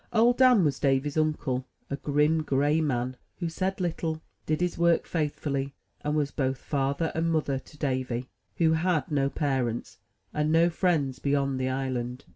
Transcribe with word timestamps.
Old 0.11 0.39
Dan 0.39 0.63
was 0.65 0.79
Davy^s 0.79 1.15
uncle,— 1.15 1.67
a 1.91 1.95
grim, 1.95 2.41
gray 2.41 2.81
man, 2.81 3.17
who 3.37 3.47
said 3.49 3.79
little, 3.79 4.19
did 4.47 4.59
his 4.59 4.75
work 4.75 5.05
faithfully, 5.05 5.75
and 6.03 6.15
was 6.15 6.31
both 6.31 6.57
father 6.57 7.11
and 7.13 7.31
mother 7.31 7.59
to 7.59 7.77
Davy, 7.77 8.27
who 8.55 8.71
had 8.73 9.11
no 9.11 9.29
parents, 9.29 9.99
and 10.33 10.51
no 10.51 10.71
friends 10.71 11.19
beyond 11.19 11.59
the 11.59 11.69
island. 11.69 12.25